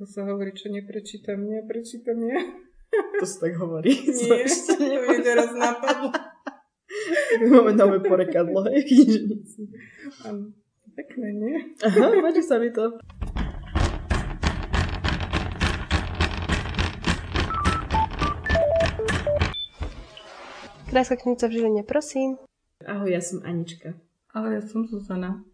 [0.00, 2.32] ako sa hovorí, čo neprečítam nie, prečítam nie.
[3.20, 3.92] To sa tak hovorí.
[3.92, 6.08] Nie, to mi teraz napadlo.
[7.52, 9.68] Máme nové porekadlo, hej, knižnici.
[10.24, 10.56] Áno,
[10.96, 11.54] pekné, nie?
[11.84, 12.96] Aha, páči sa mi to.
[20.88, 22.40] Krajská knižnica v Žiline, prosím.
[22.88, 23.92] Ahoj, ja som Anička.
[24.32, 25.44] Ale ja som Zuzana.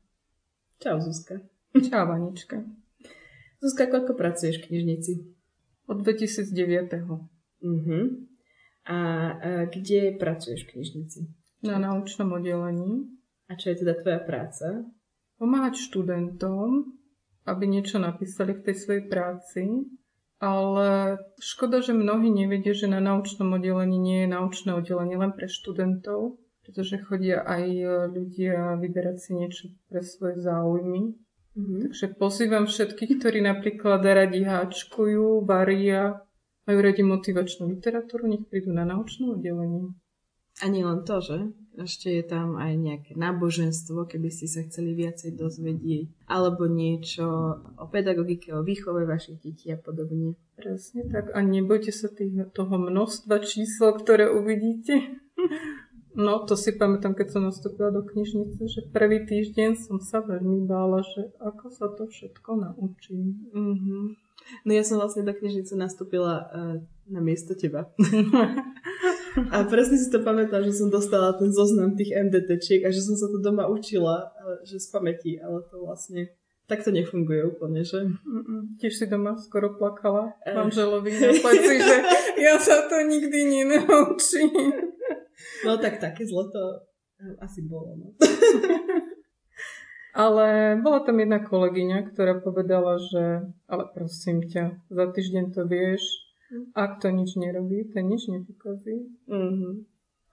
[0.79, 1.43] Čau, Zuzka.
[1.75, 2.63] Čau, Anička.
[3.61, 5.13] Zuzka, koľko pracuješ v knižnici?
[5.89, 6.93] Od 2009.
[7.63, 7.99] Mhm.
[8.87, 8.99] A, a
[9.67, 11.21] kde pracuješ v knižnici?
[11.67, 13.11] Na naučnom oddelení.
[13.51, 14.87] A čo je teda tvoja práca?
[15.39, 16.99] Pomáhať študentom,
[17.47, 19.87] aby niečo napísali v tej svojej práci,
[20.43, 25.49] ale škoda, že mnohí nevedia, že na naučnom oddelení nie je naučné oddelenie len pre
[25.49, 26.37] študentov,
[26.67, 27.65] pretože chodia aj
[28.11, 31.15] ľudia vyberať si niečo pre svoje záujmy.
[31.57, 31.89] Mhm.
[31.89, 36.21] Takže pozývam všetkých, ktorí napríklad radi háčkujú, varia,
[36.69, 39.97] majú radi motivačnú literatúru, nech prídu na naučné oddelenie.
[40.65, 41.53] A nie len to, že?
[41.77, 46.25] Ešte je tam aj nejaké náboženstvo, keby ste sa chceli viacej dozvedieť.
[46.33, 47.29] Alebo niečo
[47.77, 50.41] o pedagogike, o výchove vašich detí a podobne.
[50.57, 51.29] Presne tak.
[51.37, 55.21] A nebojte sa tých, toho množstva čísel, ktoré uvidíte.
[56.17, 60.65] No, to si pamätám, keď som nastúpila do knižnice, že prvý týždeň som sa veľmi
[60.65, 63.53] bála, že ako sa to všetko naučím.
[63.53, 64.05] Mm-hmm.
[64.65, 67.93] No ja som vlastne do knižnice nastúpila uh, na miesto teba.
[69.55, 73.21] a presne si to pamätám, že som dostala ten zoznam tých MDTčiek a že som
[73.21, 76.33] sa to doma učila, ale, že z pamäti, ale to vlastne
[76.67, 78.03] tak to nefunguje úplne, že?
[78.03, 78.75] Mm-mm.
[78.83, 80.51] Tiež si doma skoro plakala Eh.
[80.51, 81.97] manželovi na pleci, že
[82.47, 84.51] ja sa to nikdy nenaučím.
[85.67, 86.63] No tak také zlo to
[87.19, 87.99] eh, asi bolo.
[87.99, 88.07] No.
[90.17, 96.01] Ale bola tam jedna kolegyňa, ktorá povedala, že ale prosím ťa, za týždeň to vieš,
[96.73, 99.13] ak to nič nerobí, to nič nepokazí.
[99.29, 99.85] Mm-hmm.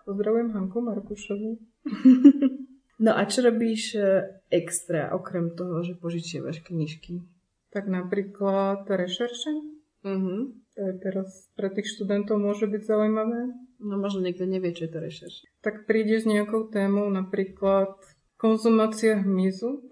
[0.08, 1.60] Pozdravujem Hanku Markušovu.
[3.04, 7.20] No a čo robíš eh, extra, okrem toho, že požičiavaš knižky?
[7.74, 9.52] Tak napríklad rešerše.
[10.08, 10.40] Mm-hmm.
[10.78, 13.52] To je teraz pre tých študentov môže byť zaujímavé.
[13.84, 15.36] No možno niekto nevie, čo je to rešerš.
[15.60, 18.00] Tak prídeš s nejakou témou, napríklad
[18.40, 19.84] konzumácia hmyzu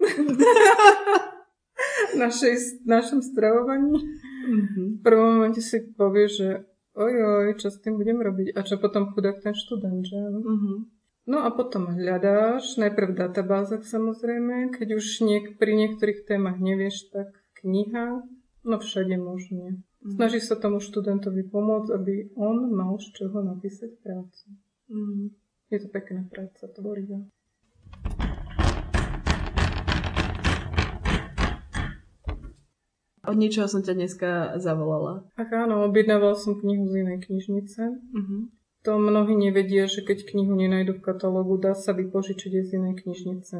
[2.16, 4.00] našej, našom stravovaní.
[4.48, 4.86] Mm-hmm.
[4.96, 6.64] V prvom momente si povie, že
[6.96, 10.16] ojoj, čo s tým budem robiť a čo potom chudák ten študent, že?
[10.18, 10.76] Mm-hmm.
[11.22, 17.14] No a potom hľadáš, najprv v databázach samozrejme, keď už niek- pri niektorých témach nevieš,
[17.14, 17.30] tak
[17.62, 18.26] kniha,
[18.66, 19.86] no všade možne.
[20.02, 24.46] Snaží sa tomu študentovi pomôcť, aby on mal z čoho napísať prácu.
[24.90, 25.26] Mm-hmm.
[25.70, 27.22] Je to pekná práca, tvorivá.
[33.22, 35.22] Od niečoho som ťa dneska zavolala.
[35.38, 37.82] Ach áno, objednával som knihu z inej knižnice.
[37.94, 38.40] Mm-hmm.
[38.82, 42.94] To mnohí nevedia, že keď knihu nenajdu v katalógu, dá sa vypožičiť aj z inej
[43.06, 43.56] knižnice.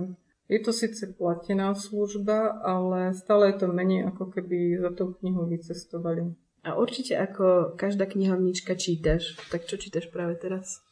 [0.48, 5.46] Je to síce platená služba, ale stále je to menej, ako keby za tou knihou
[5.46, 6.34] vycestovali.
[6.62, 10.82] A určite ako každá knihovnička čítaš, tak čo čítaš práve teraz?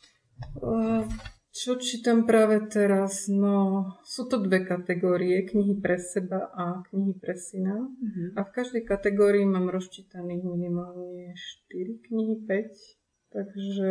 [0.59, 1.07] Uh,
[1.51, 3.27] Čo čítam práve teraz?
[3.27, 7.75] No, sú to dve kategórie, knihy pre seba a knihy pre syna.
[7.75, 8.39] Mm-hmm.
[8.39, 11.35] A v každej kategórii mám rozčítaných minimálne
[11.67, 13.35] 4 knihy, 5.
[13.35, 13.91] Takže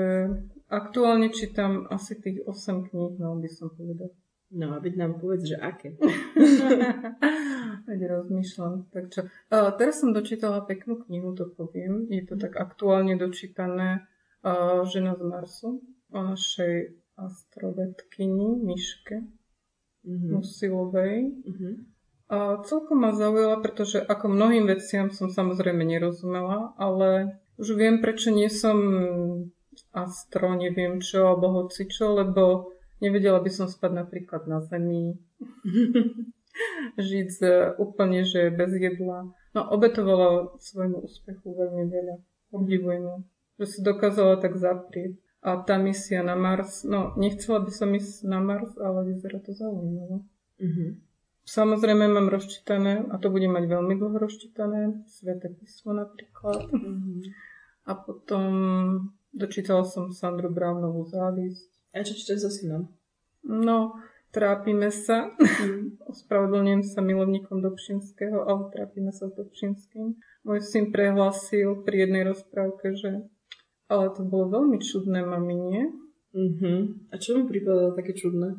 [0.72, 4.16] aktuálne čítam asi tých 8 kníh, no by som povedal.
[4.50, 5.94] No a veď nám povedz, že aké.
[7.90, 8.90] Veď rozmýšľam.
[8.90, 9.30] Tak čo?
[9.54, 12.10] A teraz som dočítala peknú knihu, to poviem.
[12.10, 14.10] Je to tak aktuálne dočítané
[14.42, 15.70] a, Žena z Marsu
[16.10, 19.22] o našej astrovedkyni Miške
[20.08, 20.32] Mm-hmm.
[20.32, 21.18] Musilovej.
[21.44, 21.74] Mm-hmm.
[22.30, 28.30] A celkom ma zaujala, pretože ako mnohým veciam som samozrejme nerozumela, ale už viem, prečo
[28.30, 28.78] nie som
[29.92, 35.20] astro, neviem čo, alebo hoci čo, lebo nevedela by som spať napríklad na zemi,
[37.00, 37.40] žiť z,
[37.80, 39.32] úplne, že bez jedla.
[39.56, 42.16] No, obetovala svojmu úspechu veľmi veľa.
[42.54, 43.18] Obdivujem ju,
[43.62, 45.18] že si dokázala tak zaprieť.
[45.40, 49.56] A tá misia na Mars, no, nechcela by som ísť na Mars, ale vyzerá to
[49.56, 50.20] zaujímavé.
[50.60, 50.90] Mm-hmm.
[51.48, 56.68] Samozrejme mám rozčítané, a to budem mať veľmi dlho rozčítané, Sveté písmo napríklad.
[56.68, 57.20] Mm-hmm.
[57.88, 58.44] A potom
[59.32, 61.79] dočítala som Sandru Brownovú závisť.
[61.94, 62.92] A čo čítaš so synom?
[63.46, 63.98] No,
[64.30, 65.34] trápime sa.
[66.12, 70.18] Ospravedlňujem sa milovníkom Dobšinského, ale trápime sa s Dobšinským.
[70.46, 73.26] Môj syn prehlásil pri jednej rozprávke, že
[73.90, 75.84] ale to bolo veľmi čudné, mami, nie?
[76.30, 77.10] Mm-hmm.
[77.10, 78.54] A čo mu pripadalo také čudné?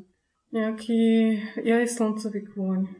[0.50, 1.02] Nejaký,
[1.62, 2.90] ja je slncový kôň.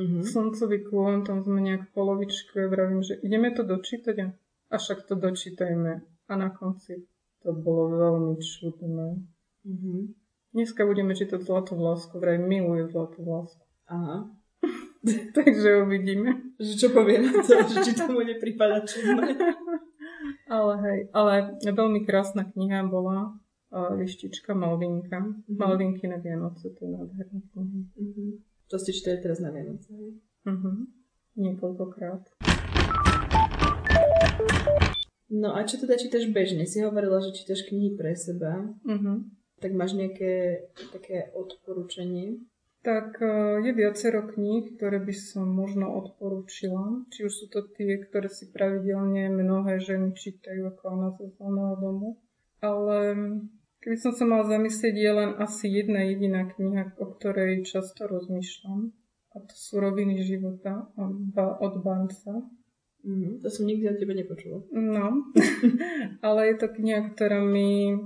[0.00, 0.22] Mhm.
[0.24, 4.32] Slncový klon, tam sme nejak v polovičke, vravím, že ideme to dočítať
[4.70, 5.92] a však to dočítajme.
[6.30, 7.04] A na konci
[7.42, 9.18] to bolo veľmi čudné.
[9.64, 10.14] Mhm.
[10.50, 13.62] Dneska budeme čítať Zlatú vlásku, vraj miluje Zlatú vlásku.
[13.86, 14.34] Aha.
[15.38, 16.54] Takže uvidíme.
[16.58, 19.38] Že čo povie na to, že či tomu nepripada čudné.
[20.50, 23.38] Ale hej, ale veľmi krásna kniha bola
[23.70, 25.22] uh, Lištička Malvinka.
[25.22, 25.54] Mhm.
[25.54, 27.80] Malvinky na Vianoce, to je nádherná kniha.
[27.94, 28.26] Mhm.
[28.70, 29.90] To ste čítali teraz na Vianoce.
[29.94, 30.18] hej?
[30.46, 30.86] Uh-huh.
[31.38, 32.22] Niekoľkokrát.
[35.30, 36.66] No a čo teda čítaš bežne?
[36.66, 38.70] Si hovorila, že čítaš knihy pre seba.
[38.86, 39.26] Uh-huh.
[39.60, 42.40] Tak máš nejaké také odporúčanie?
[42.80, 47.04] Tak uh, je viacero kníh, ktoré by som možno odporúčila.
[47.12, 51.76] Či už sú to tie, ktoré si pravidelne mnohé ženy čítajú ako Anna zo zeleného
[51.76, 52.08] domu.
[52.64, 52.98] Ale
[53.84, 58.96] keby som sa mala zamyslieť, je len asi jedna jediná kniha, o ktorej často rozmýšľam.
[59.30, 62.48] A to sú Roviny života od, Ba- od Banca.
[63.04, 63.44] Mhm.
[63.44, 64.64] To som nikdy o tebe nepočula.
[64.72, 65.28] No,
[66.26, 67.96] ale je to kniha, ktorá mi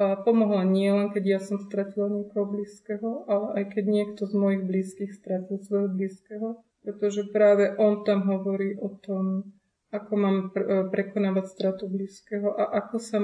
[0.00, 4.34] a, pomohla nie len keď ja som stratila niekoho blízkeho, ale aj keď niekto z
[4.34, 6.48] mojich blízkych stratil svojho blízkeho,
[6.80, 9.52] pretože práve on tam hovorí o tom,
[9.92, 13.18] ako mám e, prekonávať stratu blízkeho a ako sa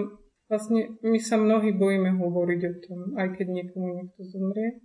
[0.46, 4.78] vlastne my sa mnohí bojíme hovoriť o tom, aj keď niekomu niekto zomrie,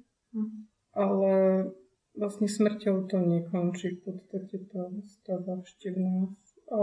[0.96, 1.34] ale
[2.16, 6.36] vlastne smrťou to nekončí, v podstate to stáva ešte v nás.
[6.72, 6.80] A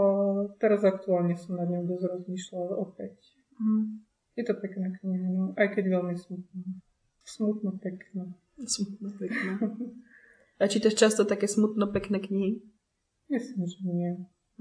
[0.60, 3.16] teraz aktuálne som nad ňou dosť rozmýšľala opäť.
[4.38, 6.62] Je to pekná kniha, no, aj keď veľmi smutná.
[7.26, 8.30] Smutno pekná.
[8.62, 9.58] Smutno pekná.
[10.62, 12.62] A čítaš často také smutno pekné knihy?
[13.26, 14.12] Myslím, že nie.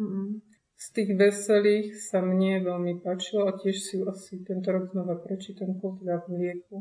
[0.01, 0.41] Mhm.
[0.77, 5.18] Z tých veselých sa mne veľmi páčilo a tiež si ju asi tento rok znova
[5.18, 6.75] prečítam Kozľa v mlieku.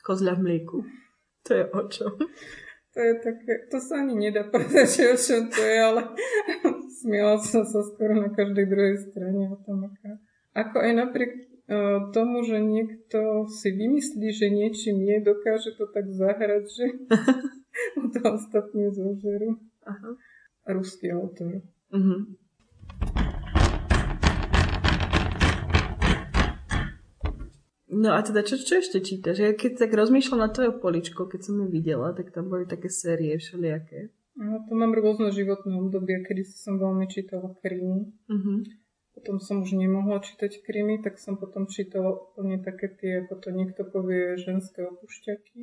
[0.00, 0.76] Kozľa v mlieku.
[1.44, 2.12] To je o čom?
[2.92, 6.00] To je také, to sa ani nedá povedať, že o čom to je, ale
[7.00, 10.16] smiela som sa skoro na každej druhej strane o tom, aká.
[10.52, 11.51] Ako aj napriek
[12.12, 16.86] tomu, že niekto si vymyslí, že niečím nie, dokáže to tak zahrať, že
[17.98, 19.58] mu to ostatní zožerú.
[19.86, 20.10] Aha.
[20.68, 21.62] Ruský autor.
[21.90, 22.38] Mhm.
[27.92, 29.36] No a teda čo, čo ešte čítaš?
[29.38, 32.88] Ja keď tak rozmýšľam na tvojou poličko, keď som ju videla, tak tam boli také
[32.88, 34.08] série všelijaké.
[34.32, 38.08] No, to mám rôzne životné obdobia, kedy som veľmi čítala krimi.
[38.32, 38.81] Mhm.
[39.22, 43.48] Potom som už nemohla čítať krimi, tak som potom čítala úplne také tie, ako to
[43.54, 45.62] niekto povie, ženské opušťaky.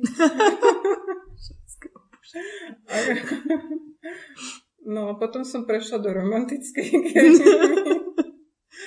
[2.86, 2.94] A,
[4.86, 7.42] no a potom som prešla do romantickej krimi.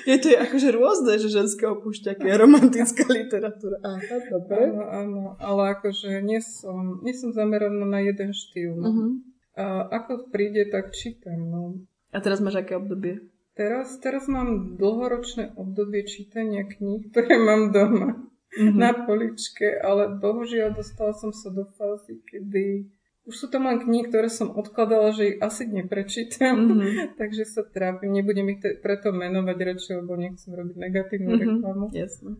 [0.03, 3.79] Je to je akože rôzne, že ženské opúšťaky a romantická literatúra.
[3.83, 4.73] Aha, dobre.
[4.73, 8.73] Áno, áno, ale akože nie som, nie som zameraná na jeden štýl.
[8.75, 8.89] No.
[8.89, 9.07] Mhm.
[9.53, 11.39] A ako príde, tak čítam.
[11.47, 11.61] No.
[12.09, 13.21] A teraz máš aké obdobie?
[13.53, 18.17] Teraz, teraz mám dlhoročné obdobie čítania kníh, ktoré mám doma
[18.51, 18.75] Mhm.
[18.75, 22.89] na poličke, ale bohužiaľ dostala som sa do fázy, kedy
[23.23, 26.77] už sú tam len knihy, ktoré som odkladala, že ich asi neprečítam, Mhm.
[27.17, 28.11] takže sa trápim.
[28.11, 31.39] Nebudem ich te- preto menovať radšej, lebo nechcem robiť negatívnu Mhm.
[31.39, 31.85] reklamu.
[31.93, 32.31] Jasné.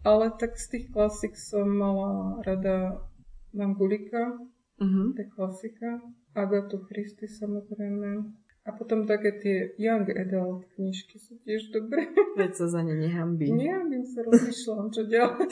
[0.00, 3.04] Ale tak z tých klasik som mala rada
[3.50, 4.38] Mangulika,
[4.78, 5.12] Mhm.
[5.12, 5.90] to je klasika,
[6.32, 8.22] Agatu Christy samozrejme.
[8.68, 12.12] A potom také tie Young Adult knižky sú tiež dobré.
[12.40, 13.48] Veď sa za ne nehambí.
[13.48, 15.48] Nie, aby sa rozmýšľam, čo ďalej.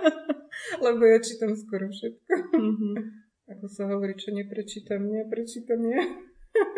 [0.84, 2.32] Lebo ja čítam skoro všetko.
[2.56, 2.90] Mhm.
[3.52, 6.00] Ako sa hovorí, čo neprečítam, nie, prečítam, nie.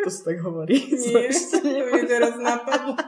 [0.02, 0.74] To sa tak hovorí.
[0.74, 2.98] Nie, to mi teraz napadlo.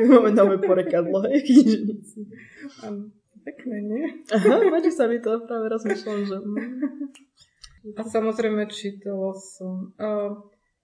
[0.00, 2.24] Máme nové porekadlo, hej, knižnici.
[3.44, 4.04] Pekné, nie?
[4.32, 6.36] Aha, páči sa mi to, práve rozmýšľam, že...
[7.96, 9.96] A samozrejme čítala som.
[9.96, 10.36] A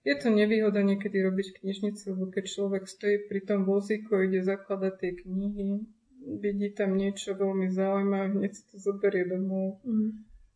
[0.05, 4.93] je to nevýhoda niekedy robiť knižnicu, lebo keď človek stojí pri tom vozíku ide zakladať
[4.95, 5.81] tie knihy,
[6.35, 9.81] vidí tam niečo veľmi zaujímavé, hneď si to zoberie domov.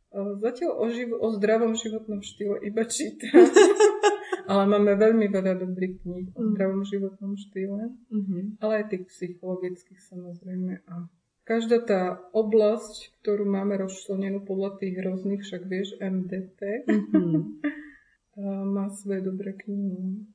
[0.10, 3.30] A Zatiaľ o, živ- o zdravom životnom štýle iba čítam.
[4.50, 6.50] Ale máme veľmi veľa dobrých kníh o Mm.
[6.52, 8.58] zdravom životnom štýle, Mhm.
[8.60, 10.82] ale aj tých psychologických samozrejme.
[10.90, 11.06] A
[11.44, 12.02] každá tá
[12.32, 17.62] oblasť, ktorú máme rozčlenenú podľa tých rôznych, však vieš, MDT, Mhm.
[18.38, 20.26] má svoje dobré knihy.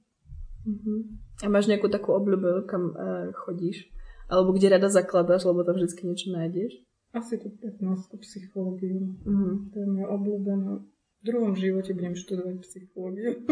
[0.65, 0.95] Mhm.
[1.45, 3.85] A máš nejakú takú obľúbu, kam uh, chodíš?
[4.33, 6.73] Alebo kde rada zakladaš, lebo tam vždy niečo nájdeš?
[7.13, 9.15] Asi to 15 psychológiu.
[9.23, 9.71] Mhm.
[9.71, 10.73] To je moja obľúbená.
[11.25, 13.33] V druhom živote budem študovať psychológiu.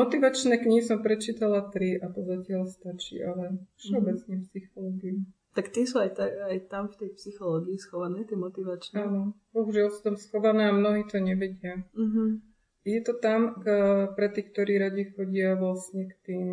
[0.00, 5.20] Motivačné knihy som prečítala tri a to zatiaľ stačí, ale všeobecne psychológiu.
[5.50, 9.02] Tak tie sú aj, ta, aj tam v tej psychológii schované, tie motivačné.
[9.02, 11.82] Áno, bohužiaľ sú tam schované a mnohí to nevedia.
[11.90, 12.38] Uh-huh.
[12.86, 13.66] Je to tam k,
[14.14, 16.46] pre tých, ktorí radi chodia vlastne k tým,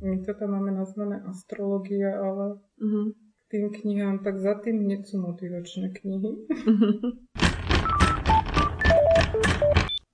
[0.00, 3.12] my to tam máme nazvané astrologia, ale Uh-huh.
[3.12, 6.32] k tým knihám, tak za tým hneď sú motivačné knihy.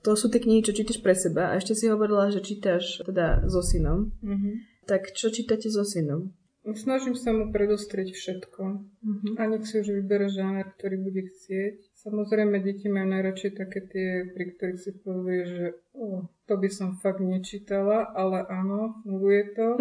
[0.06, 3.42] To sú tie knihy, čo čítaš pre seba a ešte si hovorila, že čítaš teda
[3.50, 4.14] so synom.
[4.22, 4.86] Mhm.
[4.86, 6.30] Tak čo čítate so synom?
[6.74, 8.62] Snažím sa mu predostrieť všetko.
[8.82, 9.32] Uh-huh.
[9.38, 11.94] A nech si už vybere žáner, ktorý bude chcieť.
[11.94, 16.98] Samozrejme, deti majú najradšej také tie, pri ktorých si povie, že oh, to by som
[16.98, 19.78] fakt nečítala, ale áno, funguje to.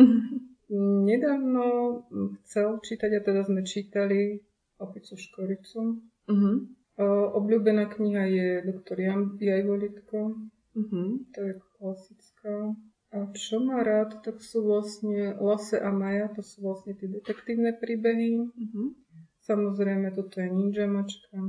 [1.10, 1.66] Nedávno
[2.46, 4.46] chcel čítať a teda sme čítali
[4.78, 6.02] Opicu Škoricu.
[6.30, 6.56] Uh-huh.
[7.02, 7.06] O,
[7.42, 10.38] obľúbená kniha je Doktor Jan Jajvolitko.
[10.78, 11.08] Uh-huh.
[11.34, 12.78] To je klasická.
[13.16, 17.72] A čo má rád, tak sú vlastne Lase a Maja, to sú vlastne tie detektívne
[17.72, 18.44] príbehy.
[18.44, 18.92] Uh-huh.
[19.40, 21.40] Samozrejme, toto je ninja mačka.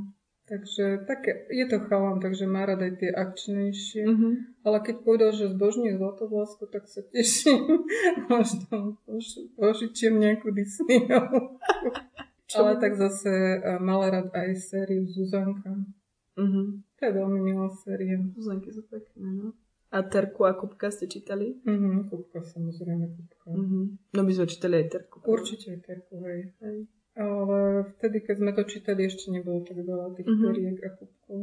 [0.46, 4.06] Takže také, je to chalan, takže má rád aj tie akčnejšie.
[4.06, 4.32] Uh-huh.
[4.62, 7.82] Ale keď povedal, že zbožňuje zlatovlásku, tak sa teším.
[8.30, 11.58] Možno pož- požičiem nejakú Disneyovú.
[12.54, 15.82] Ale tak zase mala rád aj sériu Zuzanka.
[16.38, 16.78] Uh-huh.
[16.78, 18.22] To je veľmi milá séria.
[18.38, 19.50] Zuzanky sú pekné, no.
[19.90, 21.62] A Terku a Kupka ste čítali?
[21.62, 23.46] Mhm, kúbka, samozrejme, kúbka.
[23.48, 23.94] Uh-huh.
[24.12, 25.22] No my sme čítali aj Terku.
[25.22, 26.52] Určite aj Terku, hej.
[26.58, 26.78] Hej.
[27.16, 27.58] Ale
[27.96, 30.42] vtedy, keď sme to čítali, ešte nebolo tak veľa tých Mhm.
[30.42, 31.38] teriek a kúbkov.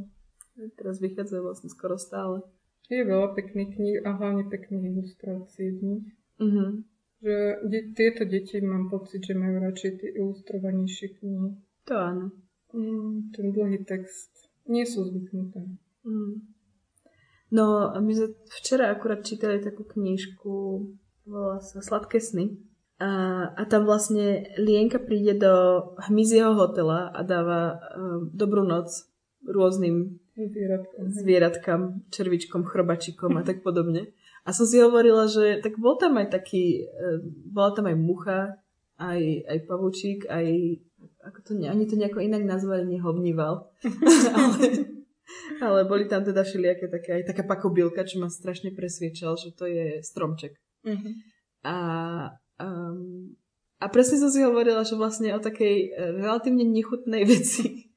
[0.78, 2.46] Teraz vychádzajú vlastne skoro stále.
[2.86, 6.06] Je veľa pekných kníh a hlavne pekných ilustrácií v nich.
[6.38, 6.84] Uh-huh.
[7.24, 11.50] Že de- tieto deti mám pocit, že majú radšej tie ilustrovanejšie knihy.
[11.88, 12.26] To áno.
[12.76, 14.52] Mm, ten dlhý text.
[14.68, 15.64] Nie sú zvyknuté.
[16.04, 16.52] Mm.
[17.53, 20.53] No, my sme včera akurát čítali takú knižku,
[21.29, 22.57] volá sa Sladké sny.
[22.98, 25.53] A, a tam vlastne Lienka príde do
[26.10, 28.89] hmyzieho hotela a dáva um, dobrú noc
[29.45, 30.98] rôznym Zvieratka.
[31.13, 34.10] zvieratkám, červičkom, chrobačikom a tak podobne.
[34.43, 38.39] A som si hovorila, že tak bol tam aj taký, e, bola tam aj mucha,
[39.00, 40.48] aj, aj pavúčik, aj,
[41.24, 43.72] ako to, ani to nejako inak nazvali, nehovníval.
[44.36, 44.93] ale,
[45.63, 49.65] ale boli tam teda všelijaké také, aj taká pakobilka, čo ma strašne presviečal, že to
[49.65, 50.56] je stromček.
[50.84, 51.12] Mhm.
[51.63, 51.75] A,
[52.60, 53.36] um,
[53.80, 55.88] a presne som si hovorila, že vlastne o takej e,
[56.20, 57.88] relatívne nechutnej veci,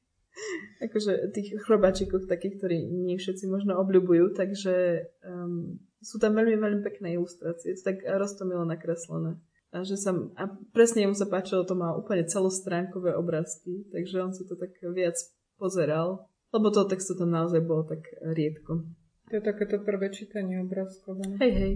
[0.79, 6.81] akože tých chrobačikoch takých, ktorí nie všetci možno obľúbujú, takže um, sú tam veľmi, veľmi
[6.85, 9.35] pekné ilustrácie, sú tak roztomilo nakreslené.
[9.75, 14.31] A, že sa, a presne mu sa páčilo, to má úplne celostránkové obrázky, takže on
[14.31, 15.19] sa to tak viac
[15.59, 18.81] pozeral, lebo toho textu tam naozaj bolo tak riedko.
[19.29, 21.37] To je takéto prvé čítanie obrázkové.
[21.37, 21.73] Hej, hej.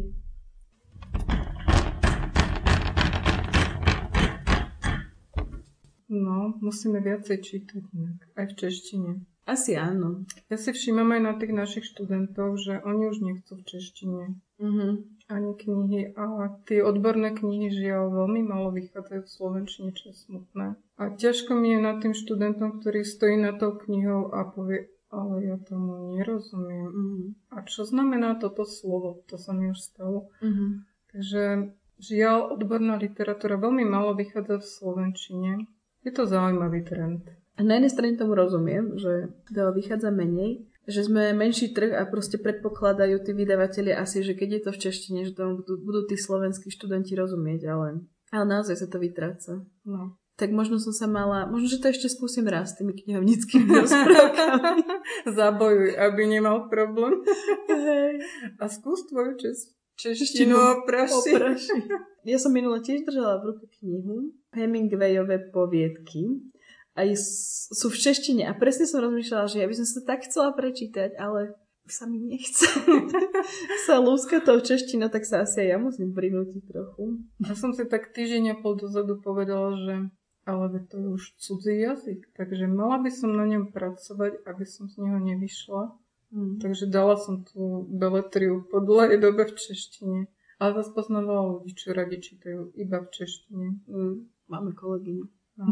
[6.11, 8.19] No, musíme viacej čítať inak.
[8.35, 9.11] Aj v češtine.
[9.47, 10.27] Asi áno.
[10.51, 14.23] Ja si všímam aj na tých našich študentov, že oni už nechcú v češtine
[14.61, 14.89] Mhm.
[15.31, 20.75] Ani knihy a tie odborné knihy žiaľ veľmi malo vychádzajú v slovenčine, čo je smutné.
[20.99, 25.47] A ťažko mi je nad tým študentom, ktorý stojí na tou knihou a povie, ale
[25.47, 26.87] ja tomu nerozumiem.
[26.91, 27.25] Mhm.
[27.55, 29.23] A čo znamená toto slovo?
[29.31, 30.27] To sa mi už stalo.
[30.43, 30.85] Mhm.
[31.11, 31.43] Takže
[31.99, 35.51] žiaľ, odborná literatúra veľmi malo vychádza v slovenčine.
[36.01, 37.27] Je to zaujímavý trend.
[37.59, 42.09] A na jednej strane tomu rozumiem, že to vychádza menej, že sme menší trh a
[42.09, 45.99] proste predpokladajú tí vydavatelia asi, že keď je to v češtine, že tomu budú, budú
[46.09, 47.87] tí slovenskí študenti rozumieť, ale,
[48.33, 49.61] ale naozaj sa to vytráca.
[49.85, 50.17] No.
[50.39, 54.81] Tak možno som sa mala, možno, že to ešte skúsim raz s tými knihovnickými rozprávkami.
[55.29, 57.21] Zabojuj, aby nemal problém.
[57.69, 58.25] Hej.
[58.57, 61.13] A skús tvoju čes- Češtinu češtinu opraši.
[61.13, 61.77] Opraši.
[62.25, 66.41] Ja som minule tiež držala v ruke knihu Hemingwayové poviedky
[66.95, 70.27] a s- sú v češtine a presne som rozmýšľala, že ja by som sa tak
[70.27, 71.55] chcela prečítať, ale
[71.87, 72.67] sa mi nechce.
[73.87, 77.19] sa lúska tou češtinou, tak sa asi aj ja musím prinútiť trochu.
[77.41, 79.95] Ja som si tak týždeň a pol dozadu povedala, že
[80.45, 84.89] ale to je už cudzí jazyk, takže mala by som na ňom pracovať, aby som
[84.89, 85.93] z neho nevyšla.
[86.31, 86.63] Mm.
[86.63, 90.19] Takže dala som tú beletriu po dlhej dobe v češtine.
[90.57, 93.67] Ale zase poznám veľa ľudí, čo radi čítajú iba v češtine.
[93.85, 94.15] Mm.
[94.49, 95.25] Máme kolegyňu.
[95.61, 95.65] No.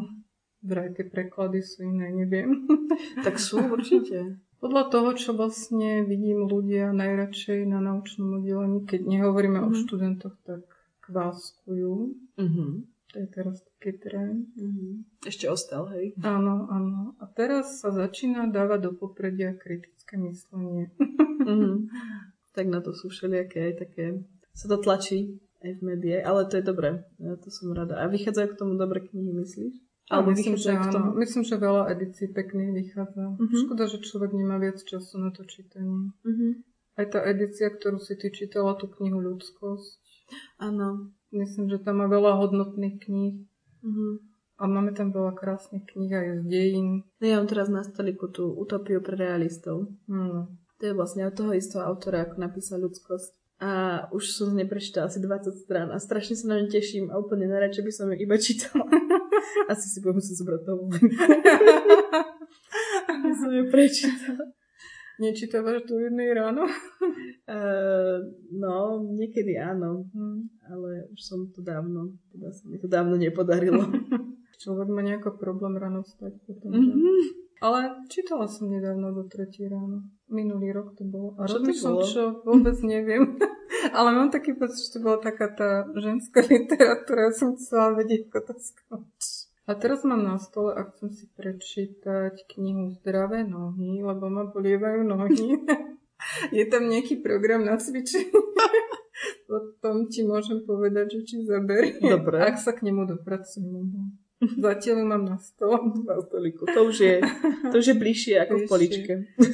[0.59, 2.67] Vraj tie preklady sú iné, neviem.
[3.25, 4.39] Tak sú určite.
[4.59, 9.77] Podľa toho, čo vlastne vidím ľudia najradšej na naučnom oddelení, keď nehovoríme o Mhm.
[9.77, 10.67] študentoch, tak
[11.01, 11.95] kváskujú.
[12.35, 12.65] Mhm.
[13.09, 14.51] To je teraz taký trend.
[14.53, 15.07] Mhm.
[15.23, 16.13] Ešte ostal, hej.
[16.21, 17.17] Áno, áno.
[17.17, 20.91] A teraz sa začína dávať do popredia kritické myslenie.
[21.39, 21.87] Mhm.
[22.49, 24.05] Tak na to sú všelijaké aj také...
[24.51, 27.05] Sa to tlačí aj v médiách, ale to je dobré.
[27.15, 27.95] Ja to som rada.
[27.95, 29.79] A vychádzajú k tomu dobré knihy, myslíš?
[30.09, 31.13] Alebo myslím, že k tomu?
[31.13, 31.21] áno.
[31.21, 33.37] Myslím, že veľa edícií pekných vychádza.
[33.37, 33.57] Mhm.
[33.61, 36.09] Škoda, že človek nemá viac času na to čítanie.
[36.25, 36.65] Mhm.
[36.97, 39.91] Aj tá edícia, ktorú si ty čítala, tú knihu Ľudskosť.
[40.59, 41.13] Áno.
[41.29, 43.45] Myslím, že tam má veľa hodnotných kníh.
[43.85, 44.29] Mhm.
[44.59, 47.07] A máme tam veľa krásnych kníh aj z dejín.
[47.23, 49.87] No ja mám teraz na stoliku tú utopiu pre realistov.
[50.03, 50.59] Hmm.
[50.79, 53.38] To je vlastne od toho istého autora, ako napísal ľudskosť.
[53.59, 53.69] A
[54.15, 57.19] už som z nej prečítala asi 20 strán a strašne sa na ňu teším a
[57.19, 58.87] úplne najradšej by som ju iba čítala.
[59.71, 60.95] asi si budem musieť zobrať vonku.
[63.11, 64.43] Aby som ju prečítala.
[65.19, 66.63] Nečítavaš do jednej ráno?
[66.63, 68.23] Uh,
[68.55, 70.47] no, niekedy áno, Hmm.
[70.63, 73.83] ale už som to dávno, teda sa mi to dávno nepodarilo.
[74.63, 76.71] Človek má nejako problém ráno vstať potom.
[76.71, 76.95] že?
[77.59, 80.07] Ale čítala som nedávno do tretí ráno.
[80.31, 81.35] Minulý rok to bolo.
[81.35, 82.05] A Čo to som bolo?
[82.07, 83.35] čo, vôbec neviem.
[83.97, 87.27] Ale mám taký pocit, že to bola taká tá ženská literatúra.
[87.27, 89.51] Ja som chcela vedieť, ako to skončí.
[89.69, 95.05] A teraz mám na stole a chcem si prečítať knihu Zdravé nohy, lebo ma bolievajú
[95.05, 95.61] nohy.
[96.57, 98.33] Je tam nejaký program na cvičenie.
[99.45, 102.01] Potom ti môžem povedať, že či zaberiem.
[102.01, 102.39] Dobre.
[102.43, 103.89] Ak sa k nemu dopracujem.
[104.62, 105.77] Zatiaľ mám na stole.
[106.08, 106.63] Na stoliku.
[106.65, 107.15] To už je,
[107.65, 108.69] to už je bližšie ako v Bližšie.
[108.69, 109.13] poličke.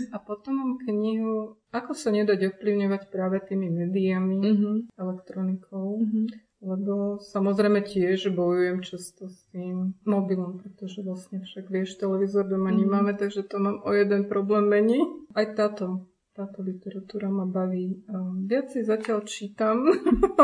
[0.10, 4.72] A potom mám knihu Ako sa nedať ovplyvňovať práve tými médiami, Mhm.
[4.96, 6.22] elektronikou, Mhm.
[6.62, 12.78] lebo samozrejme tiež bojujem často s tým mobilom, pretože vlastne však vieš, televízor doma Mhm.
[12.78, 15.04] nemáme, takže to mám o jeden problém menej.
[15.32, 18.00] Aj táto, táto literatúra ma baví.
[18.06, 19.84] Um, viac si zatiaľ čítam,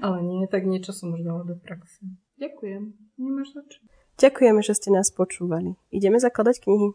[0.00, 2.02] ale nie, tak niečo som už dala do praxe.
[2.36, 3.07] Ďakujem.
[3.18, 3.78] Nemáš za čo?
[4.18, 5.74] Ďakujeme, že ste nás počúvali.
[5.90, 6.94] Ideme zakladať knihy.